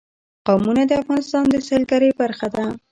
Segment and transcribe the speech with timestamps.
[0.47, 2.65] قومونه د افغانستان د سیلګرۍ برخه ده.